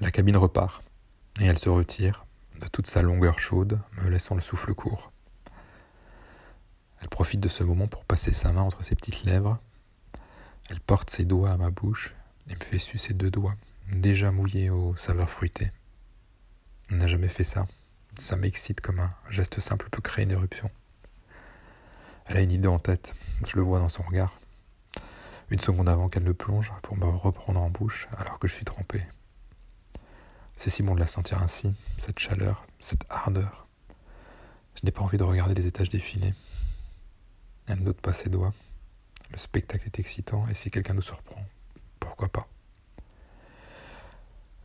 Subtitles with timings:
[0.00, 0.82] La cabine repart,
[1.40, 2.26] et elle se retire
[2.60, 5.12] de toute sa longueur chaude, me laissant le souffle court.
[7.00, 9.58] Elle profite de ce moment pour passer sa main entre ses petites lèvres.
[10.68, 12.12] Elle porte ses doigts à ma bouche
[12.48, 13.54] et me fait sucer deux doigts,
[13.92, 15.70] déjà mouillés aux saveurs fruitées.
[16.90, 17.66] On n'a jamais fait ça.
[18.18, 20.70] Ça m'excite comme un geste simple peut créer une éruption.
[22.26, 23.14] Elle a une idée en tête,
[23.46, 24.36] je le vois dans son regard.
[25.50, 28.64] Une seconde avant qu'elle ne plonge pour me reprendre en bouche alors que je suis
[28.64, 29.04] trempé.
[30.56, 33.66] C'est si bon de la sentir ainsi, cette chaleur, cette ardeur.
[34.74, 36.32] Je n'ai pas envie de regarder les étages défiler.
[37.66, 38.52] Elle ne note pas ses doigts.
[39.30, 41.44] Le spectacle est excitant et si quelqu'un nous surprend,
[41.98, 42.46] pourquoi pas?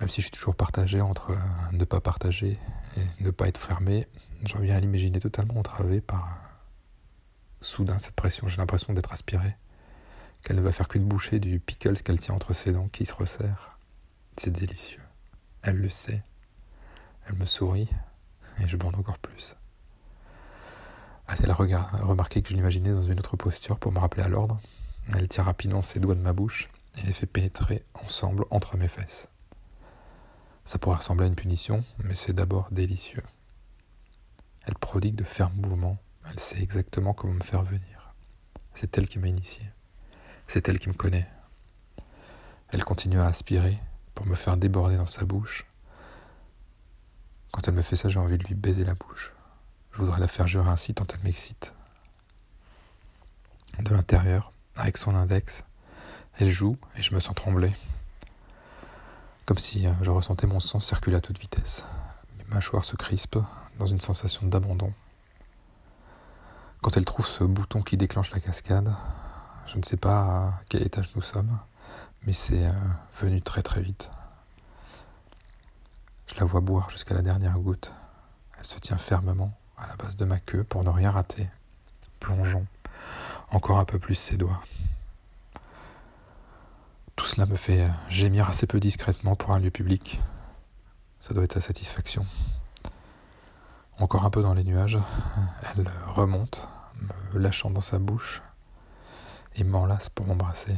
[0.00, 1.36] Même si je suis toujours partagé entre
[1.72, 2.58] ne pas partager
[2.96, 4.06] et ne pas être fermé,
[4.44, 6.40] j'en viens à l'imaginer totalement entravé par
[7.60, 8.46] soudain cette pression.
[8.46, 9.56] J'ai l'impression d'être aspiré
[10.44, 13.12] qu'elle ne va faire qu'une bouchée du pickles qu'elle tient entre ses dents qui se
[13.12, 13.78] resserre.
[14.36, 15.02] C'est délicieux.
[15.68, 16.22] Elle le sait.
[17.26, 17.90] Elle me sourit
[18.58, 19.54] et je bande encore plus.
[21.26, 24.58] A-t-elle remarqué que je l'imaginais dans une autre posture pour me rappeler à l'ordre
[25.12, 28.88] Elle tire rapidement ses doigts de ma bouche et les fait pénétrer ensemble entre mes
[28.88, 29.28] fesses.
[30.64, 33.24] Ça pourrait ressembler à une punition, mais c'est d'abord délicieux.
[34.62, 35.98] Elle prodigue de fermes mouvements,
[36.30, 38.14] elle sait exactement comment me faire venir.
[38.72, 39.70] C'est elle qui m'a initié.
[40.46, 41.28] C'est elle qui me connaît.
[42.70, 43.78] Elle continue à aspirer
[44.18, 45.64] pour me faire déborder dans sa bouche.
[47.52, 49.32] Quand elle me fait ça, j'ai envie de lui baiser la bouche.
[49.92, 51.72] Je voudrais la faire jurer ainsi tant elle m'excite.
[53.78, 55.62] De l'intérieur, avec son index,
[56.36, 57.72] elle joue et je me sens trembler.
[59.46, 61.84] Comme si euh, je ressentais mon sang circuler à toute vitesse.
[62.38, 63.38] Mes mâchoires se crispent
[63.78, 64.92] dans une sensation d'abandon.
[66.82, 68.92] Quand elle trouve ce bouton qui déclenche la cascade,
[69.66, 71.56] je ne sais pas à quel étage nous sommes,
[72.22, 72.72] mais c'est euh,
[73.14, 74.10] venu très très vite.
[76.26, 77.92] Je la vois boire jusqu'à la dernière goutte.
[78.58, 81.48] Elle se tient fermement à la base de ma queue pour ne rien rater.
[82.20, 82.66] Plongeons
[83.50, 84.62] encore un peu plus ses doigts.
[87.16, 90.20] Tout cela me fait euh, gémir assez peu discrètement pour un lieu public.
[91.20, 92.24] Ça doit être sa satisfaction.
[93.98, 94.98] Encore un peu dans les nuages,
[95.74, 96.68] elle remonte,
[97.32, 98.42] me lâchant dans sa bouche
[99.56, 100.76] et m'enlace pour m'embrasser.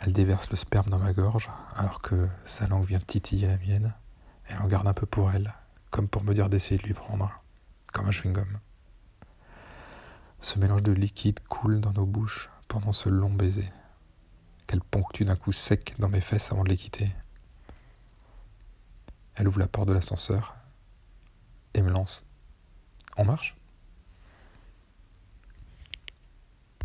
[0.00, 3.94] Elle déverse le sperme dans ma gorge alors que sa langue vient titiller la mienne.
[4.46, 5.54] Elle en garde un peu pour elle,
[5.90, 7.30] comme pour me dire d'essayer de lui prendre,
[7.92, 8.58] comme un chewing-gum.
[10.40, 13.70] Ce mélange de liquide coule dans nos bouches pendant ce long baiser,
[14.66, 17.10] qu'elle ponctue d'un coup sec dans mes fesses avant de les quitter.
[19.34, 20.56] Elle ouvre la porte de l'ascenseur
[21.74, 22.24] et me lance.
[23.16, 23.59] En marche?